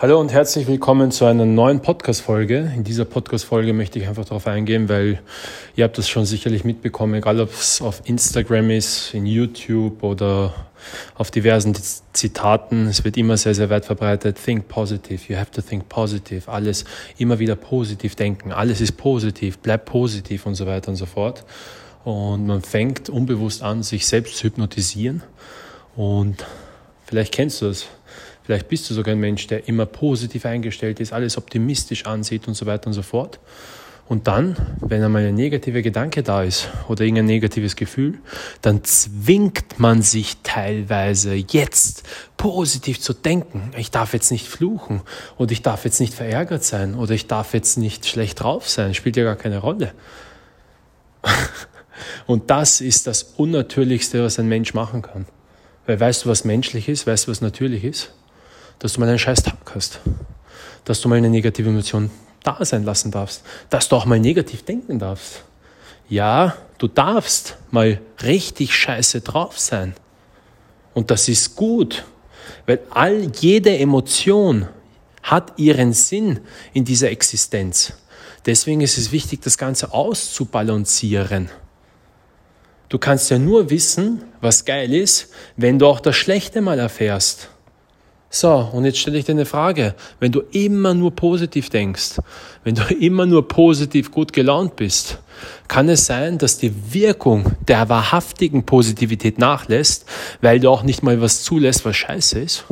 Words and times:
Hallo 0.00 0.20
und 0.20 0.30
herzlich 0.30 0.68
willkommen 0.68 1.10
zu 1.10 1.24
einer 1.24 1.44
neuen 1.44 1.82
Podcast-Folge. 1.82 2.72
In 2.72 2.84
dieser 2.84 3.04
Podcast-Folge 3.04 3.72
möchte 3.72 3.98
ich 3.98 4.06
einfach 4.06 4.24
darauf 4.24 4.46
eingehen, 4.46 4.88
weil 4.88 5.18
ihr 5.74 5.82
habt 5.82 5.98
das 5.98 6.08
schon 6.08 6.24
sicherlich 6.24 6.62
mitbekommen, 6.62 7.14
egal 7.14 7.40
ob 7.40 7.50
es 7.50 7.82
auf 7.82 8.02
Instagram 8.04 8.70
ist, 8.70 9.12
in 9.12 9.26
YouTube 9.26 10.04
oder 10.04 10.54
auf 11.16 11.32
diversen 11.32 11.76
Zitaten. 12.12 12.86
Es 12.86 13.02
wird 13.02 13.16
immer 13.16 13.36
sehr, 13.36 13.56
sehr 13.56 13.70
weit 13.70 13.86
verbreitet. 13.86 14.38
Think 14.40 14.68
positive. 14.68 15.20
You 15.26 15.36
have 15.36 15.50
to 15.50 15.62
think 15.62 15.88
positive. 15.88 16.48
Alles 16.48 16.84
immer 17.16 17.40
wieder 17.40 17.56
positiv 17.56 18.14
denken. 18.14 18.52
Alles 18.52 18.80
ist 18.80 18.92
positiv. 18.92 19.58
Bleib 19.58 19.84
positiv 19.84 20.46
und 20.46 20.54
so 20.54 20.64
weiter 20.66 20.90
und 20.90 20.96
so 20.96 21.06
fort. 21.06 21.44
Und 22.04 22.46
man 22.46 22.62
fängt 22.62 23.10
unbewusst 23.10 23.64
an, 23.64 23.82
sich 23.82 24.06
selbst 24.06 24.36
zu 24.36 24.44
hypnotisieren. 24.44 25.24
Und 25.96 26.46
vielleicht 27.04 27.34
kennst 27.34 27.62
du 27.62 27.66
das 27.66 27.88
Vielleicht 28.48 28.70
bist 28.70 28.88
du 28.88 28.94
sogar 28.94 29.12
ein 29.12 29.20
Mensch, 29.20 29.46
der 29.46 29.68
immer 29.68 29.84
positiv 29.84 30.46
eingestellt 30.46 31.00
ist, 31.00 31.12
alles 31.12 31.36
optimistisch 31.36 32.06
ansieht 32.06 32.48
und 32.48 32.54
so 32.54 32.64
weiter 32.64 32.86
und 32.86 32.94
so 32.94 33.02
fort. 33.02 33.38
Und 34.08 34.26
dann, 34.26 34.56
wenn 34.80 35.02
einmal 35.02 35.26
ein 35.26 35.34
negativer 35.34 35.82
Gedanke 35.82 36.22
da 36.22 36.42
ist 36.42 36.70
oder 36.88 37.04
irgendein 37.04 37.26
negatives 37.26 37.76
Gefühl, 37.76 38.16
dann 38.62 38.84
zwingt 38.84 39.78
man 39.78 40.00
sich 40.00 40.38
teilweise 40.44 41.34
jetzt 41.34 42.04
positiv 42.38 43.02
zu 43.02 43.12
denken. 43.12 43.70
Ich 43.76 43.90
darf 43.90 44.14
jetzt 44.14 44.30
nicht 44.30 44.48
fluchen 44.48 45.02
oder 45.36 45.52
ich 45.52 45.60
darf 45.60 45.84
jetzt 45.84 46.00
nicht 46.00 46.14
verärgert 46.14 46.64
sein 46.64 46.94
oder 46.94 47.12
ich 47.12 47.26
darf 47.26 47.52
jetzt 47.52 47.76
nicht 47.76 48.06
schlecht 48.06 48.42
drauf 48.42 48.66
sein. 48.66 48.94
Spielt 48.94 49.18
ja 49.18 49.24
gar 49.24 49.36
keine 49.36 49.58
Rolle. 49.58 49.92
Und 52.26 52.48
das 52.48 52.80
ist 52.80 53.06
das 53.06 53.24
Unnatürlichste, 53.36 54.24
was 54.24 54.38
ein 54.38 54.48
Mensch 54.48 54.72
machen 54.72 55.02
kann. 55.02 55.26
Weil 55.84 56.00
weißt 56.00 56.24
du, 56.24 56.30
was 56.30 56.44
menschlich 56.44 56.88
ist? 56.88 57.06
Weißt 57.06 57.26
du, 57.26 57.30
was 57.30 57.42
natürlich 57.42 57.84
ist? 57.84 58.14
Dass 58.78 58.94
du 58.94 59.00
mal 59.00 59.08
einen 59.08 59.18
scheiß 59.18 59.42
Tag 59.42 59.58
hast, 59.74 60.00
dass 60.84 61.00
du 61.00 61.08
mal 61.08 61.16
eine 61.16 61.30
negative 61.30 61.68
Emotion 61.68 62.10
da 62.42 62.64
sein 62.64 62.84
lassen 62.84 63.10
darfst, 63.10 63.42
dass 63.70 63.88
du 63.88 63.96
auch 63.96 64.06
mal 64.06 64.20
negativ 64.20 64.64
denken 64.64 64.98
darfst. 64.98 65.42
Ja, 66.08 66.56
du 66.78 66.88
darfst 66.88 67.56
mal 67.70 68.00
richtig 68.22 68.74
scheiße 68.74 69.20
drauf 69.20 69.58
sein. 69.58 69.94
Und 70.94 71.10
das 71.10 71.28
ist 71.28 71.54
gut, 71.56 72.04
weil 72.66 72.80
all 72.90 73.30
jede 73.40 73.76
Emotion 73.76 74.68
hat 75.22 75.58
ihren 75.58 75.92
Sinn 75.92 76.40
in 76.72 76.84
dieser 76.84 77.10
Existenz. 77.10 77.92
Deswegen 78.46 78.80
ist 78.80 78.96
es 78.96 79.12
wichtig, 79.12 79.42
das 79.42 79.58
Ganze 79.58 79.92
auszubalancieren. 79.92 81.50
Du 82.88 82.98
kannst 82.98 83.30
ja 83.30 83.38
nur 83.38 83.68
wissen, 83.68 84.24
was 84.40 84.64
geil 84.64 84.94
ist, 84.94 85.28
wenn 85.56 85.78
du 85.78 85.86
auch 85.86 86.00
das 86.00 86.16
Schlechte 86.16 86.62
mal 86.62 86.78
erfährst. 86.78 87.50
So, 88.30 88.56
und 88.72 88.84
jetzt 88.84 88.98
stelle 88.98 89.18
ich 89.18 89.24
dir 89.24 89.32
eine 89.32 89.46
Frage. 89.46 89.94
Wenn 90.20 90.32
du 90.32 90.40
immer 90.50 90.92
nur 90.92 91.14
positiv 91.14 91.70
denkst, 91.70 92.20
wenn 92.62 92.74
du 92.74 92.82
immer 93.00 93.24
nur 93.26 93.48
positiv 93.48 94.10
gut 94.10 94.32
gelaunt 94.32 94.76
bist, 94.76 95.18
kann 95.66 95.88
es 95.88 96.06
sein, 96.06 96.38
dass 96.38 96.58
die 96.58 96.92
Wirkung 96.92 97.52
der 97.66 97.88
wahrhaftigen 97.88 98.66
Positivität 98.66 99.38
nachlässt, 99.38 100.04
weil 100.40 100.60
du 100.60 100.68
auch 100.68 100.82
nicht 100.82 101.02
mal 101.02 101.20
was 101.20 101.42
zulässt, 101.42 101.84
was 101.84 101.96
scheiße 101.96 102.38
ist? 102.38 102.64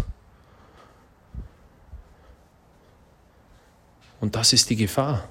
Und 4.20 4.34
das 4.34 4.52
ist 4.52 4.70
die 4.70 4.76
Gefahr, 4.76 5.28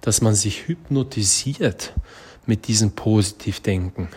dass 0.00 0.20
man 0.20 0.34
sich 0.34 0.68
hypnotisiert 0.68 1.92
mit 2.46 2.68
diesem 2.68 2.92
Positivdenken. 2.92 4.08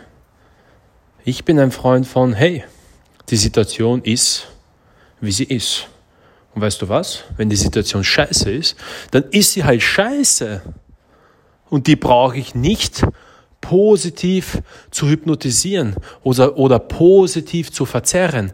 Ich 1.24 1.44
bin 1.44 1.60
ein 1.60 1.72
Freund 1.72 2.06
von, 2.06 2.34
hey, 2.34 2.64
die 3.30 3.38
Situation 3.38 4.04
ist, 4.04 4.48
wie 5.26 5.32
sie 5.32 5.44
ist. 5.44 5.88
Und 6.54 6.62
weißt 6.62 6.82
du 6.82 6.90
was? 6.90 7.24
Wenn 7.36 7.50
die 7.50 7.56
Situation 7.56 8.04
scheiße 8.04 8.50
ist, 8.50 8.76
dann 9.12 9.24
ist 9.32 9.52
sie 9.52 9.64
halt 9.64 9.82
scheiße. 9.82 10.62
Und 11.70 11.88
die 11.88 11.96
brauche 11.96 12.38
ich 12.38 12.56
nicht 12.56 13.06
positiv 13.60 14.62
zu 14.92 15.10
hypnotisieren 15.10 15.96
oder, 16.24 16.58
oder 16.58 16.80
positiv 16.80 17.72
zu 17.72 17.86
verzerren. 17.86 18.54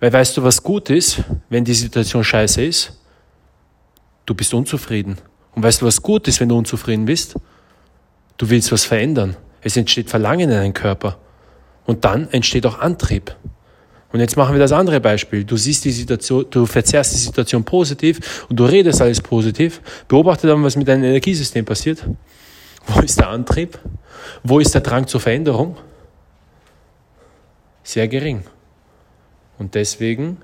Weil 0.00 0.12
weißt 0.12 0.36
du, 0.36 0.44
was 0.44 0.62
gut 0.62 0.90
ist, 0.90 1.22
wenn 1.48 1.64
die 1.64 1.74
Situation 1.74 2.22
scheiße 2.22 2.62
ist? 2.62 2.92
Du 4.26 4.34
bist 4.34 4.54
unzufrieden. 4.54 5.18
Und 5.54 5.62
weißt 5.62 5.82
du, 5.82 5.86
was 5.86 6.02
gut 6.02 6.28
ist, 6.28 6.38
wenn 6.40 6.48
du 6.48 6.58
unzufrieden 6.58 7.06
bist? 7.06 7.34
Du 8.36 8.48
willst 8.48 8.70
was 8.70 8.84
verändern. 8.84 9.36
Es 9.60 9.76
entsteht 9.76 10.08
Verlangen 10.08 10.50
in 10.50 10.50
deinem 10.50 10.74
Körper. 10.74 11.18
Und 11.84 12.04
dann 12.04 12.28
entsteht 12.30 12.66
auch 12.66 12.78
Antrieb. 12.78 13.34
Und 14.10 14.20
jetzt 14.20 14.36
machen 14.36 14.54
wir 14.54 14.58
das 14.58 14.72
andere 14.72 15.00
Beispiel. 15.00 15.44
Du 15.44 15.56
siehst 15.56 15.84
die 15.84 15.90
Situation, 15.90 16.46
du 16.50 16.64
verzerrst 16.64 17.12
die 17.12 17.18
Situation 17.18 17.64
positiv 17.64 18.46
und 18.48 18.58
du 18.58 18.64
redest 18.64 19.02
alles 19.02 19.20
positiv. 19.20 19.82
Beobachte 20.08 20.46
dann, 20.46 20.64
was 20.64 20.76
mit 20.76 20.88
deinem 20.88 21.04
Energiesystem 21.04 21.64
passiert. 21.64 22.04
Wo 22.86 23.00
ist 23.00 23.18
der 23.18 23.28
Antrieb? 23.28 23.78
Wo 24.42 24.60
ist 24.60 24.74
der 24.74 24.80
Drang 24.80 25.06
zur 25.06 25.20
Veränderung? 25.20 25.76
Sehr 27.82 28.08
gering. 28.08 28.44
Und 29.58 29.74
deswegen 29.74 30.38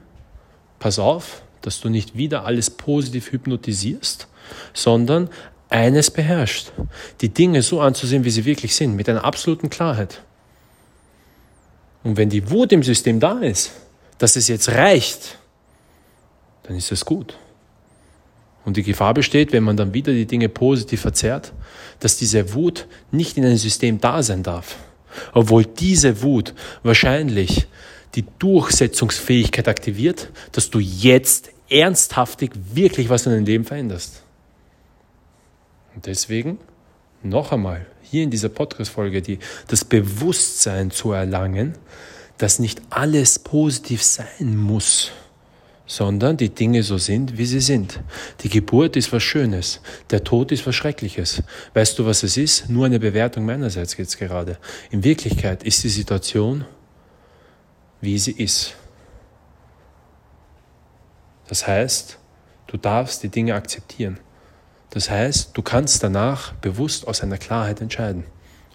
pass 0.79 0.99
auf, 0.99 1.43
dass 1.63 1.81
du 1.81 1.89
nicht 1.89 2.17
wieder 2.17 2.45
alles 2.45 2.69
positiv 2.69 3.33
hypnotisierst, 3.33 4.29
sondern 4.75 5.31
eines 5.71 6.11
beherrscht. 6.11 6.73
Die 7.23 7.31
Dinge 7.31 7.63
so 7.63 7.81
anzusehen, 7.81 8.25
wie 8.25 8.31
sie 8.31 8.45
wirklich 8.45 8.77
sind, 8.77 8.95
mit 8.95 9.09
einer 9.09 9.25
absoluten 9.25 9.71
Klarheit. 9.71 10.21
Und 12.05 12.17
wenn 12.17 12.29
die 12.29 12.51
Wut 12.51 12.71
im 12.73 12.83
System 12.83 13.19
da 13.19 13.41
ist, 13.41 13.73
dass 14.19 14.37
es 14.37 14.47
jetzt 14.47 14.69
reicht, 14.69 15.39
dann 16.63 16.77
ist 16.77 16.93
es 16.93 17.05
gut. 17.05 17.37
Und 18.65 18.77
die 18.77 18.83
Gefahr 18.83 19.15
besteht, 19.15 19.53
wenn 19.53 19.65
man 19.65 19.77
dann 19.77 19.93
wieder 19.93 20.13
die 20.13 20.27
Dinge 20.27 20.49
positiv 20.49 21.01
verzerrt, 21.01 21.53
dass 22.01 22.17
diese 22.17 22.55
Wut 22.55 22.87
nicht 23.11 23.37
in 23.37 23.45
einem 23.45 23.57
System 23.57 24.01
da 24.01 24.23
sein 24.23 24.43
darf. 24.43 24.77
Obwohl 25.33 25.65
diese 25.65 26.23
Wut 26.23 26.55
wahrscheinlich 26.83 27.67
die 28.15 28.25
Durchsetzungsfähigkeit 28.39 29.69
aktiviert, 29.69 30.29
dass 30.53 30.71
du 30.71 30.79
jetzt 30.79 31.51
ernsthaftig 31.69 32.53
wirklich 32.73 33.09
was 33.09 33.27
in 33.27 33.33
deinem 33.33 33.45
Leben 33.45 33.65
veränderst. 33.65 34.23
Und 35.95 36.07
deswegen 36.07 36.59
noch 37.23 37.53
einmal 37.53 37.87
hier 38.15 38.23
in 38.23 38.31
dieser 38.31 38.49
Podcast-Folge 38.49 39.23
die, 39.23 39.41
das 39.67 39.85
Bewusstsein 39.85 40.93
zu 40.93 41.11
erlangen, 41.11 41.75
dass 42.39 42.61
nicht 42.61 42.81
alles 42.89 43.41
positiv 43.41 44.05
sein 44.05 44.57
muss, 44.57 45.11
sondern 45.87 46.37
die 46.37 46.51
Dinge 46.51 46.85
so 46.85 46.97
sind, 46.97 47.39
wie 47.39 47.45
sie 47.45 47.59
sind. 47.59 47.99
Die 48.43 48.49
Geburt 48.49 48.95
ist 48.95 49.13
was 49.13 49.25
Schönes, 49.25 49.81
der 50.11 50.23
Tod 50.23 50.53
ist 50.53 50.65
was 50.65 50.77
Schreckliches. 50.77 51.43
Weißt 51.75 51.99
du, 51.99 52.07
was 52.07 52.23
es 52.23 52.37
ist? 52.37 52.71
Nur 52.71 52.87
eine 52.87 53.01
Bewertung 53.01 53.47
meinerseits 53.47 53.97
jetzt 53.97 54.17
gerade. 54.17 54.59
In 54.93 55.03
Wirklichkeit 55.03 55.65
ist 55.65 55.83
die 55.83 55.89
Situation, 55.89 56.65
wie 58.01 58.17
sie 58.19 58.33
ist. 58.33 58.75
Das 61.49 61.67
heißt, 61.67 62.17
du 62.69 62.77
darfst 62.77 63.25
die 63.25 63.29
Dinge 63.29 63.55
akzeptieren. 63.55 64.21
Das 64.95 65.11
heißt, 65.11 65.51
du 65.55 65.63
kannst 65.63 66.03
danach 66.05 66.53
bewusst 66.55 67.09
aus 67.09 67.21
einer 67.21 67.37
Klarheit 67.37 67.81
entscheiden 67.81 68.25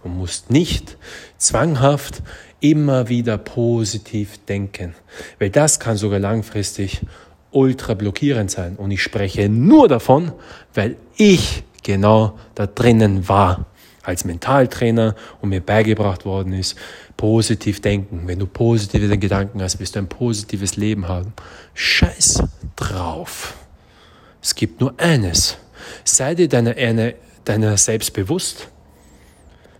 und 0.04 0.18
musst 0.18 0.52
nicht 0.52 0.98
zwanghaft 1.38 2.22
immer 2.60 3.08
wieder 3.08 3.38
positiv 3.38 4.38
denken, 4.46 4.96
weil 5.40 5.50
das 5.50 5.80
kann 5.80 5.96
sogar 5.96 6.20
langfristig 6.20 7.02
ultra 7.52 7.94
blockierend 7.94 8.52
sein. 8.52 8.76
Und 8.76 8.92
ich 8.92 9.02
spreche 9.02 9.48
nur 9.48 9.88
davon, 9.88 10.34
weil 10.74 10.98
ich 11.16 11.64
genau 11.84 12.38
da 12.54 12.68
drinnen 12.68 13.30
war 13.30 13.66
als 14.04 14.26
Mentaltrainer 14.26 15.16
und 15.42 15.50
mir 15.50 15.62
beigebracht 15.62 16.26
worden 16.26 16.52
ist, 16.52 16.76
positiv 17.16 17.82
denken. 17.82 18.24
Wenn 18.26 18.40
du 18.40 18.46
positive 18.46 19.18
Gedanken 19.18 19.62
hast, 19.62 19.80
wirst 19.80 19.96
du 19.96 20.00
ein 20.00 20.10
positives 20.10 20.76
Leben 20.76 21.08
haben. 21.08 21.34
Scheiß 21.76 22.44
drauf. 22.76 23.56
Es 24.42 24.56
gibt 24.56 24.82
nur 24.82 24.94
eines, 24.98 25.58
Sei 26.04 26.36
dir 26.36 26.48
deiner, 26.48 26.76
eine, 26.76 27.16
deiner 27.46 27.78
selbst 27.78 28.14
bewusst. 28.14 28.68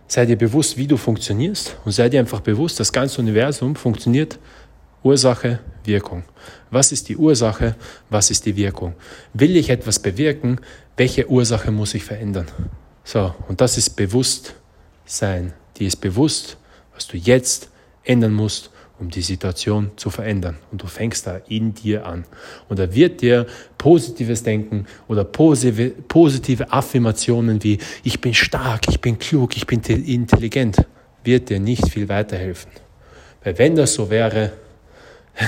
Sei 0.06 0.26
dir 0.26 0.36
bewusst, 0.36 0.76
wie 0.76 0.86
du 0.86 0.96
funktionierst 0.96 1.76
und 1.84 1.92
sei 1.92 2.08
dir 2.08 2.20
einfach 2.20 2.40
bewusst, 2.40 2.80
das 2.80 2.92
ganze 2.92 3.20
Universum 3.20 3.76
funktioniert 3.76 4.38
Ursache, 5.02 5.60
Wirkung. 5.84 6.24
Was 6.70 6.92
ist 6.92 7.08
die 7.08 7.16
Ursache? 7.16 7.76
Was 8.10 8.30
ist 8.30 8.44
die 8.44 8.56
Wirkung? 8.56 8.94
Will 9.32 9.56
ich 9.56 9.70
etwas 9.70 9.98
bewirken? 9.98 10.60
Welche 10.96 11.30
Ursache 11.30 11.70
muss 11.70 11.94
ich 11.94 12.04
verändern? 12.04 12.48
So, 13.04 13.34
und 13.48 13.60
das 13.60 13.78
ist 13.78 13.90
Bewusstsein. 13.90 15.54
Die 15.78 15.86
ist 15.86 15.96
bewusst, 15.96 16.58
was 16.94 17.06
du 17.06 17.16
jetzt 17.16 17.70
ändern 18.04 18.34
musst, 18.34 18.70
um 19.00 19.10
die 19.10 19.22
Situation 19.22 19.90
zu 19.96 20.10
verändern. 20.10 20.58
Und 20.70 20.82
du 20.82 20.86
fängst 20.86 21.26
da 21.26 21.40
in 21.48 21.74
dir 21.74 22.06
an. 22.06 22.24
Und 22.68 22.78
da 22.78 22.94
wird 22.94 23.22
dir 23.22 23.46
positives 23.78 24.42
Denken 24.42 24.86
oder 25.08 25.24
positive, 25.24 26.70
Affirmationen 26.70 27.62
wie 27.64 27.78
ich 28.04 28.20
bin 28.20 28.34
stark, 28.34 28.88
ich 28.88 29.00
bin 29.00 29.18
klug, 29.18 29.56
ich 29.56 29.66
bin 29.66 29.80
intelligent, 29.80 30.76
wird 31.24 31.48
dir 31.48 31.58
nicht 31.58 31.88
viel 31.88 32.08
weiterhelfen. 32.08 32.70
Weil 33.42 33.58
wenn 33.58 33.74
das 33.74 33.94
so 33.94 34.10
wäre, 34.10 34.52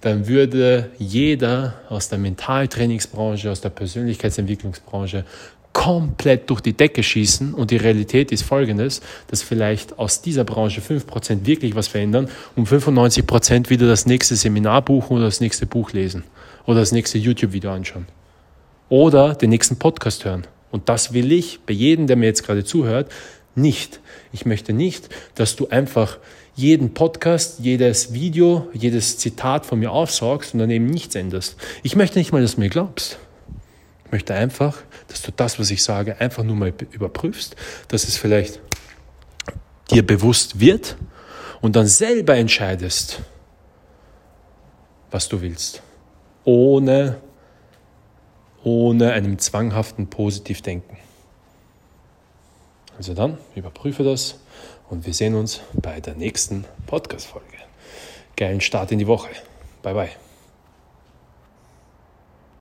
dann 0.00 0.26
würde 0.26 0.90
jeder 0.98 1.74
aus 1.88 2.08
der 2.08 2.18
Mentaltrainingsbranche, 2.18 3.50
aus 3.50 3.60
der 3.60 3.70
Persönlichkeitsentwicklungsbranche 3.70 5.24
komplett 5.86 6.50
durch 6.50 6.60
die 6.60 6.72
Decke 6.72 7.04
schießen 7.04 7.54
und 7.54 7.70
die 7.70 7.76
Realität 7.76 8.32
ist 8.32 8.42
folgendes, 8.42 9.02
dass 9.28 9.42
vielleicht 9.42 10.00
aus 10.00 10.20
dieser 10.20 10.42
Branche 10.42 10.80
5% 10.80 11.46
wirklich 11.46 11.76
was 11.76 11.86
verändern 11.86 12.28
und 12.56 12.68
95% 12.68 13.70
wieder 13.70 13.86
das 13.86 14.04
nächste 14.04 14.34
Seminar 14.34 14.82
buchen 14.82 15.16
oder 15.16 15.26
das 15.26 15.38
nächste 15.38 15.64
Buch 15.64 15.92
lesen 15.92 16.24
oder 16.66 16.80
das 16.80 16.90
nächste 16.90 17.18
YouTube-Video 17.18 17.70
anschauen 17.70 18.06
oder 18.88 19.36
den 19.36 19.50
nächsten 19.50 19.76
Podcast 19.76 20.24
hören. 20.24 20.48
Und 20.72 20.88
das 20.88 21.12
will 21.12 21.30
ich 21.30 21.60
bei 21.64 21.72
jedem, 21.72 22.08
der 22.08 22.16
mir 22.16 22.26
jetzt 22.26 22.42
gerade 22.42 22.64
zuhört, 22.64 23.12
nicht. 23.54 24.00
Ich 24.32 24.44
möchte 24.44 24.72
nicht, 24.72 25.08
dass 25.36 25.54
du 25.54 25.68
einfach 25.68 26.18
jeden 26.56 26.94
Podcast, 26.94 27.60
jedes 27.60 28.12
Video, 28.12 28.68
jedes 28.72 29.18
Zitat 29.18 29.64
von 29.64 29.78
mir 29.78 29.92
aufsaugst 29.92 30.52
und 30.52 30.58
daneben 30.58 30.86
nichts 30.86 31.14
änderst. 31.14 31.56
Ich 31.84 31.94
möchte 31.94 32.18
nicht 32.18 32.32
mal, 32.32 32.42
dass 32.42 32.56
du 32.56 32.60
mir 32.60 32.70
glaubst. 32.70 33.20
Ich 34.06 34.12
möchte 34.12 34.34
einfach, 34.34 34.78
dass 35.08 35.22
du 35.22 35.32
das, 35.32 35.58
was 35.58 35.72
ich 35.72 35.82
sage, 35.82 36.20
einfach 36.20 36.44
nur 36.44 36.54
mal 36.54 36.72
überprüfst, 36.92 37.56
dass 37.88 38.06
es 38.06 38.16
vielleicht 38.16 38.60
dir 39.90 40.06
bewusst 40.06 40.60
wird 40.60 40.96
und 41.60 41.74
dann 41.74 41.88
selber 41.88 42.36
entscheidest, 42.36 43.20
was 45.10 45.28
du 45.28 45.40
willst. 45.40 45.82
Ohne, 46.44 47.20
ohne 48.62 49.12
einem 49.12 49.40
zwanghaften 49.40 50.08
Positivdenken. 50.08 50.98
Also 52.96 53.12
dann, 53.12 53.38
überprüfe 53.56 54.04
das 54.04 54.38
und 54.88 55.04
wir 55.04 55.14
sehen 55.14 55.34
uns 55.34 55.62
bei 55.72 55.98
der 55.98 56.14
nächsten 56.14 56.64
Podcast-Folge. 56.86 57.46
Geilen 58.36 58.60
Start 58.60 58.92
in 58.92 59.00
die 59.00 59.08
Woche. 59.08 59.30
Bye 59.82 59.94
bye. 59.94 60.25